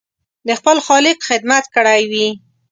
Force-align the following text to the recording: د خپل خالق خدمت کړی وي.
د 0.47 0.49
خپل 0.59 0.77
خالق 0.87 1.17
خدمت 1.29 1.65
کړی 1.75 2.01
وي. 2.11 2.27